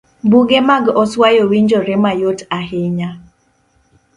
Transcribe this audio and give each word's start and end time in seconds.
Buge 0.29 0.59
mag 0.69 0.85
oswayo 1.01 1.43
winjore 1.51 1.95
mayot 2.03 2.39
ahinya. 2.59 3.09